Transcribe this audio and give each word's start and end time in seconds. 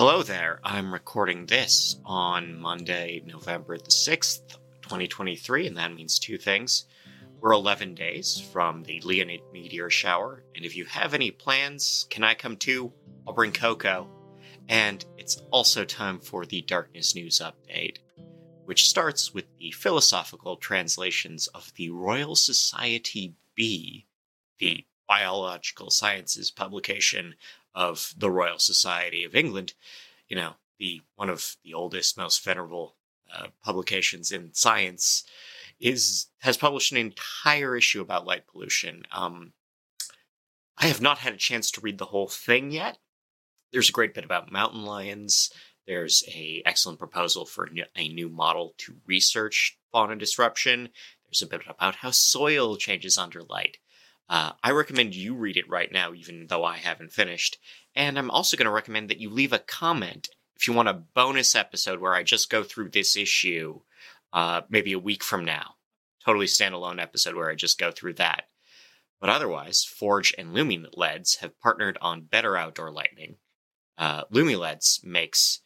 Hello 0.00 0.22
there. 0.22 0.60
I'm 0.64 0.94
recording 0.94 1.44
this 1.44 1.96
on 2.06 2.58
Monday, 2.58 3.22
November 3.26 3.76
the 3.76 3.90
6th, 3.90 4.56
2023, 4.80 5.66
and 5.66 5.76
that 5.76 5.92
means 5.92 6.18
two 6.18 6.38
things. 6.38 6.86
We're 7.38 7.52
11 7.52 7.96
days 7.96 8.40
from 8.50 8.82
the 8.82 9.02
Leonid 9.02 9.42
meteor 9.52 9.90
shower, 9.90 10.42
and 10.56 10.64
if 10.64 10.74
you 10.74 10.86
have 10.86 11.12
any 11.12 11.30
plans, 11.30 12.06
can 12.08 12.24
I 12.24 12.32
come 12.32 12.56
too? 12.56 12.94
I'll 13.28 13.34
bring 13.34 13.52
cocoa. 13.52 14.08
And 14.70 15.04
it's 15.18 15.42
also 15.50 15.84
time 15.84 16.18
for 16.18 16.46
the 16.46 16.62
Darkness 16.62 17.14
News 17.14 17.42
update, 17.44 17.98
which 18.64 18.88
starts 18.88 19.34
with 19.34 19.54
the 19.58 19.70
Philosophical 19.72 20.56
Transactions 20.56 21.46
of 21.48 21.74
the 21.74 21.90
Royal 21.90 22.36
Society 22.36 23.34
B, 23.54 24.06
the 24.60 24.86
biological 25.06 25.90
sciences 25.90 26.50
publication 26.50 27.34
of 27.74 28.14
the 28.16 28.30
Royal 28.30 28.58
Society 28.58 29.24
of 29.24 29.34
England, 29.34 29.74
you 30.28 30.36
know, 30.36 30.54
the 30.78 31.02
one 31.16 31.30
of 31.30 31.56
the 31.64 31.74
oldest, 31.74 32.16
most 32.16 32.44
venerable 32.44 32.96
uh, 33.32 33.48
publications 33.62 34.32
in 34.32 34.52
science, 34.54 35.24
is 35.78 36.26
has 36.40 36.56
published 36.56 36.92
an 36.92 36.98
entire 36.98 37.76
issue 37.76 38.00
about 38.00 38.26
light 38.26 38.46
pollution. 38.46 39.02
Um, 39.12 39.52
I 40.76 40.86
have 40.86 41.00
not 41.00 41.18
had 41.18 41.34
a 41.34 41.38
chance 41.38 41.70
to 41.72 41.80
read 41.80 41.98
the 41.98 42.06
whole 42.06 42.28
thing 42.28 42.70
yet. 42.70 42.98
There's 43.72 43.90
a 43.90 43.92
great 43.92 44.14
bit 44.14 44.24
about 44.24 44.50
mountain 44.50 44.84
lions. 44.84 45.50
There's 45.86 46.24
a 46.28 46.62
excellent 46.64 46.98
proposal 46.98 47.46
for 47.46 47.68
a 47.96 48.08
new 48.08 48.28
model 48.28 48.74
to 48.78 48.96
research 49.06 49.78
fauna 49.92 50.16
disruption. 50.16 50.88
There's 51.26 51.42
a 51.42 51.46
bit 51.46 51.62
about 51.68 51.96
how 51.96 52.10
soil 52.10 52.76
changes 52.76 53.18
under 53.18 53.42
light. 53.42 53.78
Uh, 54.30 54.52
I 54.62 54.70
recommend 54.70 55.16
you 55.16 55.34
read 55.34 55.56
it 55.56 55.68
right 55.68 55.90
now, 55.90 56.14
even 56.14 56.46
though 56.46 56.64
I 56.64 56.76
haven't 56.76 57.12
finished. 57.12 57.58
And 57.96 58.16
I'm 58.16 58.30
also 58.30 58.56
going 58.56 58.66
to 58.66 58.70
recommend 58.70 59.10
that 59.10 59.18
you 59.18 59.28
leave 59.28 59.52
a 59.52 59.58
comment 59.58 60.28
if 60.54 60.68
you 60.68 60.72
want 60.72 60.88
a 60.88 60.94
bonus 60.94 61.56
episode 61.56 62.00
where 62.00 62.14
I 62.14 62.22
just 62.22 62.48
go 62.48 62.62
through 62.62 62.90
this 62.90 63.16
issue, 63.16 63.80
uh, 64.32 64.60
maybe 64.68 64.92
a 64.92 65.00
week 65.00 65.24
from 65.24 65.44
now. 65.44 65.74
Totally 66.24 66.46
standalone 66.46 67.02
episode 67.02 67.34
where 67.34 67.50
I 67.50 67.56
just 67.56 67.78
go 67.78 67.90
through 67.90 68.14
that. 68.14 68.44
But 69.20 69.30
otherwise, 69.30 69.82
Forge 69.82 70.32
and 70.38 70.54
LumiLEDs 70.54 71.38
have 71.38 71.58
partnered 71.60 71.98
on 72.00 72.22
better 72.22 72.56
outdoor 72.56 72.92
lighting. 72.92 73.36
Uh, 73.98 74.24
LumiLEDs 74.26 75.04
makes 75.04 75.62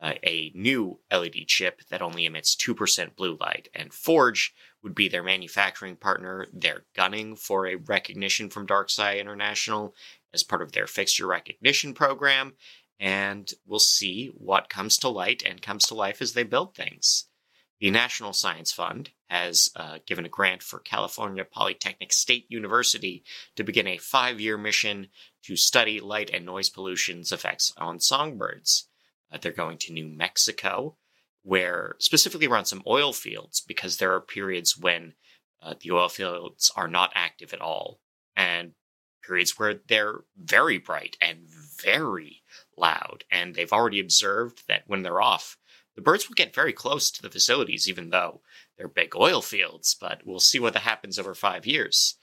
uh, 0.00 0.14
a 0.22 0.52
new 0.54 1.00
LED 1.10 1.46
chip 1.46 1.82
that 1.90 2.02
only 2.02 2.26
emits 2.26 2.54
2% 2.54 3.16
blue 3.16 3.36
light, 3.40 3.68
and 3.74 3.92
Forge 3.92 4.54
would 4.82 4.94
be 4.94 5.08
their 5.08 5.22
manufacturing 5.22 5.96
partner. 5.96 6.46
They're 6.52 6.84
gunning 6.94 7.36
for 7.36 7.66
a 7.66 7.76
recognition 7.76 8.48
from 8.48 8.66
DarkSky 8.66 9.20
International 9.20 9.94
as 10.32 10.44
part 10.44 10.62
of 10.62 10.72
their 10.72 10.86
fixture 10.86 11.26
recognition 11.26 11.94
program, 11.94 12.54
and 13.00 13.50
we'll 13.66 13.78
see 13.78 14.28
what 14.34 14.68
comes 14.68 14.96
to 14.98 15.08
light 15.08 15.42
and 15.44 15.62
comes 15.62 15.86
to 15.86 15.94
life 15.94 16.22
as 16.22 16.32
they 16.32 16.44
build 16.44 16.74
things. 16.74 17.26
The 17.80 17.90
National 17.92 18.32
Science 18.32 18.72
Fund 18.72 19.10
has 19.28 19.70
uh, 19.76 19.98
given 20.04 20.24
a 20.24 20.28
grant 20.28 20.64
for 20.64 20.80
California 20.80 21.44
Polytechnic 21.44 22.12
State 22.12 22.46
University 22.48 23.22
to 23.54 23.62
begin 23.62 23.86
a 23.86 23.98
five 23.98 24.40
year 24.40 24.58
mission 24.58 25.08
to 25.44 25.54
study 25.54 26.00
light 26.00 26.30
and 26.30 26.44
noise 26.44 26.70
pollution's 26.70 27.30
effects 27.30 27.72
on 27.76 28.00
songbirds. 28.00 28.87
Uh, 29.32 29.38
they're 29.40 29.52
going 29.52 29.78
to 29.78 29.92
New 29.92 30.06
Mexico 30.06 30.96
where 31.42 31.96
specifically 31.98 32.46
around 32.46 32.66
some 32.66 32.82
oil 32.86 33.12
fields, 33.12 33.60
because 33.60 33.96
there 33.96 34.12
are 34.12 34.20
periods 34.20 34.76
when 34.76 35.14
uh, 35.62 35.74
the 35.80 35.90
oil 35.90 36.08
fields 36.08 36.70
are 36.76 36.88
not 36.88 37.10
active 37.14 37.54
at 37.54 37.60
all, 37.60 38.00
and 38.36 38.72
periods 39.26 39.58
where 39.58 39.80
they're 39.88 40.24
very 40.36 40.78
bright 40.78 41.16
and 41.20 41.38
very 41.82 42.42
loud. 42.76 43.24
And 43.30 43.54
they've 43.54 43.72
already 43.72 44.00
observed 44.00 44.64
that 44.68 44.82
when 44.86 45.02
they're 45.02 45.22
off, 45.22 45.56
the 45.96 46.02
birds 46.02 46.28
will 46.28 46.34
get 46.34 46.54
very 46.54 46.72
close 46.72 47.10
to 47.10 47.22
the 47.22 47.30
facilities, 47.30 47.88
even 47.88 48.10
though 48.10 48.42
they're 48.76 48.86
big 48.86 49.16
oil 49.16 49.40
fields. 49.40 49.96
But 49.98 50.22
we'll 50.24 50.40
see 50.40 50.60
what 50.60 50.76
happens 50.76 51.18
over 51.18 51.34
five 51.34 51.66
years. 51.66 52.16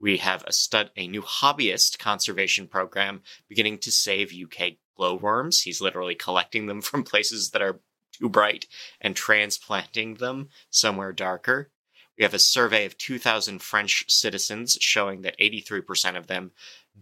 We 0.00 0.16
have 0.16 0.42
a 0.46 0.52
stud, 0.52 0.90
a 0.96 1.06
new 1.06 1.22
hobbyist 1.22 1.98
conservation 1.98 2.66
program 2.66 3.20
beginning 3.46 3.78
to 3.80 3.92
save 3.92 4.32
UK 4.32 4.76
glowworms. 5.00 5.62
He's 5.62 5.80
literally 5.80 6.14
collecting 6.14 6.66
them 6.66 6.82
from 6.88 7.04
places 7.04 7.50
that 7.50 7.62
are 7.62 7.80
too 8.12 8.28
bright 8.28 8.66
and 9.00 9.16
transplanting 9.16 10.14
them 10.14 10.50
somewhere 10.68 11.12
darker. 11.12 11.70
We 12.18 12.24
have 12.24 12.34
a 12.34 12.38
survey 12.38 12.84
of 12.84 12.98
2,000 12.98 13.62
French 13.62 14.04
citizens 14.08 14.76
showing 14.78 15.22
that 15.22 15.38
83% 15.38 16.18
of 16.18 16.26
them 16.26 16.50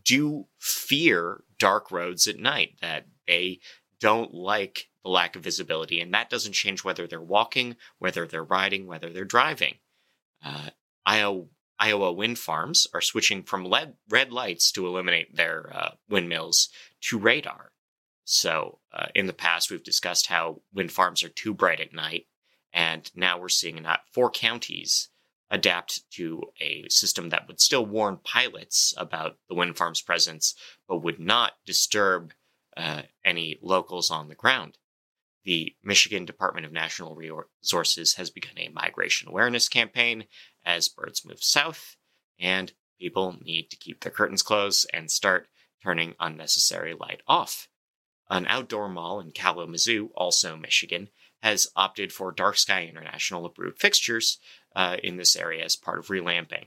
do 0.04 0.46
fear 0.60 1.42
dark 1.58 1.90
roads 1.90 2.28
at 2.28 2.38
night, 2.38 2.76
that 2.82 3.06
they 3.26 3.58
don't 3.98 4.32
like 4.32 4.88
the 5.02 5.10
lack 5.10 5.34
of 5.34 5.42
visibility. 5.42 6.00
And 6.00 6.14
that 6.14 6.30
doesn't 6.30 6.52
change 6.52 6.84
whether 6.84 7.08
they're 7.08 7.20
walking, 7.20 7.74
whether 7.98 8.28
they're 8.28 8.44
riding, 8.44 8.86
whether 8.86 9.08
they're 9.12 9.24
driving. 9.24 9.74
Uh, 10.44 10.70
Iowa, 11.04 11.46
Iowa 11.80 12.12
wind 12.12 12.38
farms 12.38 12.86
are 12.94 13.00
switching 13.00 13.42
from 13.42 13.72
red 14.08 14.30
lights 14.30 14.70
to 14.72 14.86
eliminate 14.86 15.34
their 15.34 15.72
uh, 15.74 15.90
windmills 16.08 16.68
to 17.00 17.18
radar. 17.18 17.72
So, 18.30 18.80
uh, 18.92 19.06
in 19.14 19.26
the 19.26 19.32
past, 19.32 19.70
we've 19.70 19.82
discussed 19.82 20.26
how 20.26 20.60
wind 20.70 20.92
farms 20.92 21.22
are 21.22 21.30
too 21.30 21.54
bright 21.54 21.80
at 21.80 21.94
night, 21.94 22.26
and 22.74 23.10
now 23.14 23.38
we're 23.38 23.48
seeing 23.48 23.82
that 23.84 24.02
four 24.12 24.30
counties 24.30 25.08
adapt 25.50 26.02
to 26.10 26.42
a 26.60 26.86
system 26.90 27.30
that 27.30 27.48
would 27.48 27.58
still 27.58 27.86
warn 27.86 28.18
pilots 28.22 28.92
about 28.98 29.38
the 29.48 29.54
wind 29.54 29.78
farm's 29.78 30.02
presence, 30.02 30.54
but 30.86 30.98
would 30.98 31.18
not 31.18 31.54
disturb 31.64 32.34
uh, 32.76 33.00
any 33.24 33.56
locals 33.62 34.10
on 34.10 34.28
the 34.28 34.34
ground. 34.34 34.76
The 35.44 35.74
Michigan 35.82 36.26
Department 36.26 36.66
of 36.66 36.72
Natural 36.72 37.14
Resources 37.14 38.16
has 38.16 38.28
begun 38.28 38.58
a 38.58 38.68
migration 38.68 39.30
awareness 39.30 39.70
campaign 39.70 40.26
as 40.66 40.90
birds 40.90 41.24
move 41.24 41.42
south, 41.42 41.96
and 42.38 42.74
people 43.00 43.38
need 43.40 43.70
to 43.70 43.78
keep 43.78 44.00
their 44.02 44.12
curtains 44.12 44.42
closed 44.42 44.86
and 44.92 45.10
start 45.10 45.48
turning 45.82 46.14
unnecessary 46.20 46.92
light 46.92 47.22
off. 47.26 47.68
An 48.30 48.46
outdoor 48.46 48.88
mall 48.88 49.20
in 49.20 49.30
Kalamazoo, 49.30 50.10
also 50.14 50.56
Michigan, 50.56 51.08
has 51.42 51.68
opted 51.76 52.12
for 52.12 52.32
Dark 52.32 52.56
Sky 52.56 52.84
International 52.84 53.46
approved 53.46 53.80
fixtures 53.80 54.38
uh, 54.76 54.96
in 55.02 55.16
this 55.16 55.36
area 55.36 55.64
as 55.64 55.76
part 55.76 55.98
of 55.98 56.10
relamping. 56.10 56.66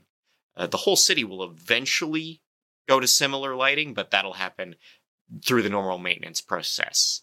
Uh, 0.56 0.68
the 0.68 0.78
whole 0.78 0.96
city 0.96 1.24
will 1.24 1.44
eventually 1.44 2.42
go 2.88 3.00
to 3.00 3.08
similar 3.08 3.56
lighting, 3.56 3.94
but 3.94 4.12
that'll 4.12 4.34
happen 4.34 4.76
through 5.46 5.62
the 5.62 5.70
normal 5.70 5.98
maintenance 5.98 6.42
process. 6.42 7.22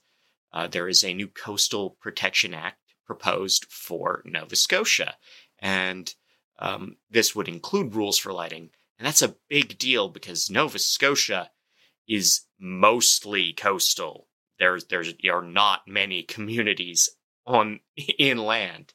Uh, 0.53 0.66
there 0.66 0.88
is 0.88 1.05
a 1.05 1.15
new 1.15 1.28
Coastal 1.28 1.97
Protection 2.00 2.55
Act 2.55 2.78
proposed 3.05 3.66
for 3.69 4.22
Nova 4.25 4.56
Scotia, 4.56 5.16
and 5.59 6.15
um, 6.59 6.97
this 7.10 7.34
would 7.34 7.49
include 7.49 7.94
rules 7.94 8.19
for 8.19 8.32
lighting. 8.32 8.70
And 8.99 9.06
that's 9.06 9.22
a 9.22 9.37
big 9.49 9.78
deal 9.78 10.09
because 10.09 10.50
Nova 10.50 10.78
Scotia 10.78 11.50
is 12.09 12.43
mostly 12.59 13.53
coastal. 13.53 14.27
There's 14.58 14.86
there's 14.86 15.14
there 15.22 15.38
are 15.38 15.42
not 15.42 15.86
many 15.86 16.22
communities 16.22 17.08
on 17.46 17.80
inland. 18.19 18.94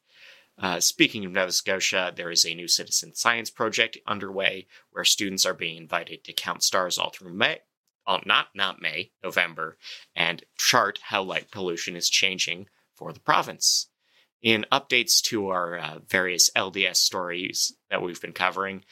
Uh, 0.58 0.80
speaking 0.80 1.26
of 1.26 1.32
Nova 1.32 1.52
Scotia, 1.52 2.14
there 2.16 2.30
is 2.30 2.46
a 2.46 2.54
new 2.54 2.68
citizen 2.68 3.16
science 3.16 3.50
project 3.50 3.98
underway 4.06 4.68
where 4.92 5.04
students 5.04 5.46
are 5.46 5.56
being 5.56 5.78
invited 5.78 6.24
to 6.24 6.34
count 6.34 6.62
stars 6.62 7.00
all 7.00 7.10
through 7.10 7.34
May, 7.34 7.62
oh, 8.06 8.20
not 8.26 8.50
not 8.54 8.82
May, 8.82 9.12
November, 9.24 9.78
and 10.16 10.44
chart 10.58 11.00
how 11.04 11.24
light 11.24 11.50
pollution 11.50 11.96
is 11.96 12.10
changing 12.10 12.68
for 12.94 13.12
the 13.14 13.20
province. 13.20 13.88
In 14.42 14.66
updates 14.72 15.22
to 15.24 15.48
our 15.48 15.78
uh, 15.78 16.00
various 16.08 16.50
LDS 16.56 16.98
stories 16.98 17.74
that 17.90 18.02
we've 18.02 18.22
been 18.22 18.34
covering, 18.34 18.84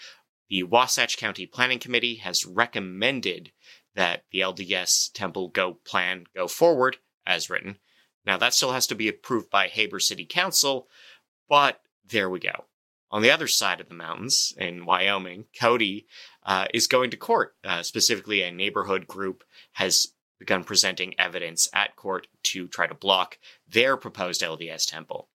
the 0.50 0.64
Wasatch 0.64 1.18
County 1.18 1.46
Planning 1.46 1.80
Committee 1.80 2.16
has 2.16 2.46
recommended 2.46 3.52
that 3.96 4.24
the 4.32 4.40
LDS 4.40 5.12
temple 5.14 5.50
go 5.50 5.74
plan 5.86 6.26
go 6.36 6.48
forward 6.48 6.98
as 7.26 7.50
written. 7.50 7.78
Now 8.26 8.38
that 8.38 8.54
still 8.54 8.72
has 8.72 8.88
to 8.88 8.96
be 8.96 9.08
approved 9.08 9.50
by 9.50 9.68
Heber 9.68 10.00
City 10.00 10.26
Council, 10.26 10.88
but 11.50 11.82
there 12.06 12.30
we 12.30 12.40
go. 12.40 12.66
On 13.10 13.22
the 13.22 13.32
other 13.32 13.48
side 13.48 13.82
of 13.82 13.90
the 13.90 13.96
mountains 13.96 14.54
in 14.58 14.86
Wyoming, 14.86 15.46
Cody 15.60 16.08
uh, 16.44 16.68
is 16.74 16.88
going 16.88 17.10
to 17.12 17.18
court. 17.18 17.56
Uh, 17.64 17.84
specifically, 17.84 18.42
a 18.42 18.52
neighborhood 18.52 19.06
group 19.06 19.44
has 19.74 20.14
begun 20.40 20.64
presenting 20.64 21.14
evidence 21.20 21.68
at 21.74 21.96
court 21.96 22.28
to 22.44 22.68
try 22.68 22.88
to 22.88 22.94
block 22.94 23.38
their 23.68 23.98
proposed 23.98 24.42
LDS 24.42 24.90
temple. 24.90 25.28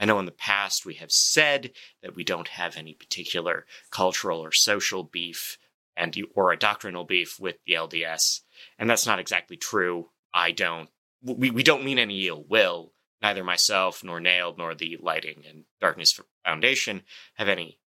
I 0.00 0.04
know 0.04 0.18
in 0.18 0.24
the 0.26 0.32
past 0.32 0.86
we 0.86 0.94
have 0.94 1.12
said 1.12 1.72
that 2.02 2.14
we 2.14 2.24
don't 2.24 2.48
have 2.48 2.76
any 2.76 2.94
particular 2.94 3.66
cultural 3.90 4.40
or 4.40 4.52
social 4.52 5.02
beef 5.02 5.58
and 5.98 6.14
you, 6.16 6.28
or 6.34 6.52
a 6.52 6.56
doctrinal 6.58 7.04
beef 7.04 7.38
with 7.40 7.56
the 7.66 7.74
LDS, 7.74 8.40
and 8.78 8.88
that's 8.88 9.06
not 9.06 9.18
exactly 9.18 9.56
true. 9.56 10.10
I 10.32 10.52
don't. 10.52 10.88
We 11.22 11.50
we 11.50 11.62
don't 11.62 11.84
mean 11.84 11.98
any 11.98 12.26
ill 12.26 12.44
will. 12.48 12.92
Neither 13.20 13.42
myself 13.42 14.04
nor 14.04 14.20
Nailed 14.20 14.58
nor 14.58 14.74
the 14.74 14.96
Lighting 15.00 15.42
and 15.48 15.64
Darkness 15.80 16.20
Foundation 16.44 17.02
have 17.34 17.48
any 17.48 17.80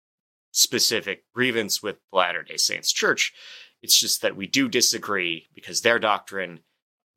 specific 0.52 1.24
grievance 1.34 1.82
with 1.82 1.96
the 2.12 2.18
Latter 2.18 2.44
Day 2.44 2.58
Saints 2.58 2.92
Church. 2.92 3.34
It's 3.82 3.98
just 3.98 4.22
that 4.22 4.36
we 4.36 4.46
do 4.46 4.68
disagree 4.68 5.48
because 5.56 5.82
their 5.82 6.00
doctrine 6.00 6.60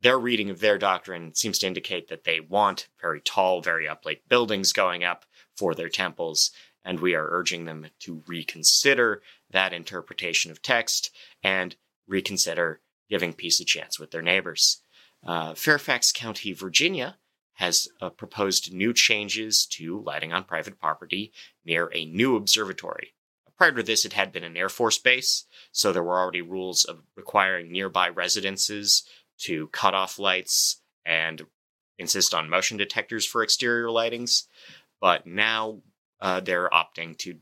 their 0.05 0.19
reading 0.19 0.51
of 0.51 0.61
their 0.61 0.77
doctrine 0.77 1.35
seems 1.35 1.59
to 1.59 1.67
indicate 1.67 2.09
that 2.09 2.25
they 2.25 2.39
want 2.39 2.89
very 3.01 3.23
tall, 3.23 3.63
very 3.63 3.87
uplate 3.87 4.21
buildings 4.29 4.71
going 4.71 5.03
up 5.03 5.25
for 5.57 5.75
their 5.75 5.89
temples, 5.89 6.51
and 6.85 7.01
we 7.01 7.15
are 7.15 7.31
urging 7.31 7.65
them 7.65 7.87
to 8.01 8.23
reconsider 8.27 9.23
that 9.55 9.73
interpretation 9.73 10.51
of 10.51 10.61
text 10.61 11.11
and 11.43 11.77
reconsider 12.07 12.81
giving 13.09 13.33
peace 13.33 13.61
a 13.61 13.65
chance 13.65 13.99
with 13.99 14.11
their 14.11 14.21
neighbors. 14.23 14.83
Uh, 15.27 15.55
Fairfax 15.55 16.13
County, 16.13 16.53
Virginia, 16.53 17.17
has 17.55 17.89
uh, 18.01 18.11
proposed 18.11 18.75
new 18.75 18.93
changes 18.93 19.65
to 19.65 20.01
lighting 20.01 20.33
on 20.33 20.45
private 20.45 20.79
property 20.79 21.33
near 21.65 21.91
a 21.95 22.05
new 22.05 22.37
observatory. 22.37 23.15
Prior 23.57 23.71
to 23.73 23.83
this, 23.85 24.05
it 24.05 24.15
had 24.15 24.33
been 24.33 24.43
an 24.43 24.57
Air 24.57 24.69
Force 24.69 24.99
base, 24.99 25.45
so 25.71 25.93
there 25.93 26.03
were 26.03 26.19
already 26.19 26.43
rules 26.43 26.85
of 26.85 27.03
requiring 27.17 27.71
nearby 27.71 28.09
residences 28.09 29.05
to 29.39 29.69
cut 29.69 29.95
off 29.95 30.19
lights 30.19 30.83
and 31.07 31.47
insist 31.97 32.35
on 32.35 32.51
motion 32.51 32.77
detectors 32.77 33.25
for 33.25 33.43
exterior 33.43 33.87
lightings. 33.87 34.49
But 35.01 35.27
now 35.27 35.83
uh, 36.21 36.41
they're 36.41 36.69
opting 36.71 37.17
to 37.19 37.37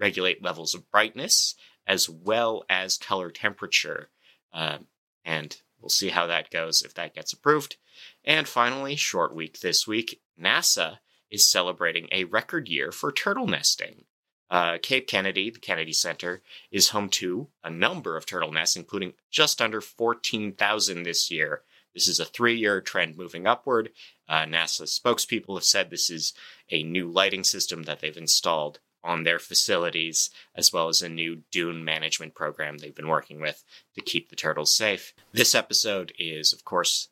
regulate 0.00 0.42
levels 0.42 0.74
of 0.74 0.90
brightness 0.90 1.54
as 1.86 2.08
well 2.08 2.64
as 2.68 2.96
color 2.96 3.30
temperature. 3.30 4.10
Uh, 4.52 4.78
and 5.24 5.60
we'll 5.80 5.88
see 5.88 6.08
how 6.08 6.26
that 6.26 6.50
goes 6.50 6.82
if 6.82 6.94
that 6.94 7.14
gets 7.14 7.32
approved. 7.32 7.76
And 8.24 8.48
finally, 8.48 8.96
short 8.96 9.34
week 9.34 9.60
this 9.60 9.86
week, 9.86 10.20
NASA 10.40 10.98
is 11.30 11.46
celebrating 11.46 12.08
a 12.10 12.24
record 12.24 12.68
year 12.68 12.92
for 12.92 13.12
turtle 13.12 13.46
nesting. 13.46 14.04
Uh, 14.50 14.78
Cape 14.82 15.06
Kennedy, 15.06 15.50
the 15.50 15.60
Kennedy 15.60 15.92
Center, 15.92 16.42
is 16.72 16.88
home 16.88 17.08
to 17.08 17.48
a 17.62 17.70
number 17.70 18.16
of 18.16 18.26
turtle 18.26 18.50
nests, 18.50 18.74
including 18.74 19.12
just 19.30 19.62
under 19.62 19.80
14,000 19.80 21.04
this 21.04 21.30
year. 21.30 21.62
This 21.94 22.08
is 22.08 22.18
a 22.18 22.24
three 22.24 22.56
year 22.56 22.80
trend 22.80 23.16
moving 23.16 23.46
upward. 23.46 23.90
Uh, 24.28 24.44
NASA 24.44 24.82
spokespeople 24.82 25.56
have 25.56 25.64
said 25.64 25.90
this 25.90 26.10
is 26.10 26.34
a 26.70 26.82
new 26.82 27.08
lighting 27.08 27.44
system 27.44 27.84
that 27.84 28.00
they've 28.00 28.16
installed 28.16 28.80
on 29.02 29.22
their 29.22 29.38
facilities, 29.38 30.30
as 30.54 30.72
well 30.72 30.88
as 30.88 31.02
a 31.02 31.08
new 31.08 31.42
dune 31.50 31.84
management 31.84 32.34
program 32.34 32.78
they've 32.78 32.94
been 32.94 33.08
working 33.08 33.40
with 33.40 33.64
to 33.94 34.00
keep 34.00 34.28
the 34.28 34.36
turtles 34.36 34.74
safe. 34.74 35.14
This 35.32 35.54
episode 35.54 36.12
is, 36.18 36.52
of 36.52 36.64
course, 36.64 37.08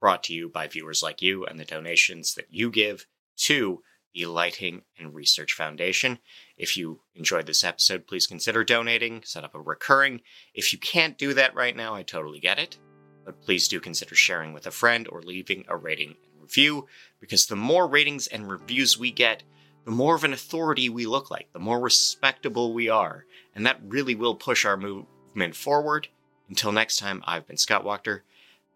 brought 0.00 0.22
to 0.24 0.34
you 0.34 0.48
by 0.48 0.66
viewers 0.66 1.02
like 1.02 1.22
you 1.22 1.44
and 1.44 1.58
the 1.58 1.64
donations 1.64 2.34
that 2.34 2.46
you 2.50 2.70
give 2.70 3.06
to 3.36 3.82
the 4.12 4.26
Lighting 4.26 4.82
and 4.98 5.14
Research 5.14 5.52
Foundation. 5.52 6.18
If 6.56 6.76
you 6.76 7.00
enjoyed 7.14 7.46
this 7.46 7.62
episode, 7.62 8.06
please 8.06 8.26
consider 8.26 8.64
donating, 8.64 9.22
set 9.24 9.44
up 9.44 9.54
a 9.54 9.60
recurring. 9.60 10.22
If 10.52 10.72
you 10.72 10.78
can't 10.78 11.16
do 11.16 11.32
that 11.34 11.54
right 11.54 11.76
now, 11.76 11.94
I 11.94 12.02
totally 12.02 12.40
get 12.40 12.58
it. 12.58 12.78
But 13.24 13.40
please 13.42 13.68
do 13.68 13.78
consider 13.78 14.14
sharing 14.14 14.52
with 14.52 14.66
a 14.66 14.72
friend 14.72 15.06
or 15.12 15.22
leaving 15.22 15.64
a 15.68 15.76
rating 15.76 16.16
and 16.24 16.42
review, 16.42 16.88
because 17.20 17.46
the 17.46 17.56
more 17.56 17.86
ratings 17.86 18.26
and 18.26 18.50
reviews 18.50 18.98
we 18.98 19.12
get, 19.12 19.44
the 19.84 19.90
more 19.90 20.14
of 20.14 20.24
an 20.24 20.32
authority 20.32 20.88
we 20.88 21.06
look 21.06 21.30
like, 21.30 21.52
the 21.52 21.58
more 21.58 21.80
respectable 21.80 22.72
we 22.72 22.88
are. 22.88 23.26
And 23.54 23.66
that 23.66 23.80
really 23.86 24.14
will 24.14 24.34
push 24.34 24.64
our 24.64 24.76
movement 24.76 25.56
forward. 25.56 26.08
Until 26.48 26.72
next 26.72 26.98
time, 26.98 27.22
I've 27.26 27.46
been 27.46 27.56
Scott 27.56 27.84
Wachter. 27.84 28.20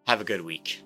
Have 0.06 0.20
a 0.20 0.24
good 0.24 0.42
week. 0.42 0.82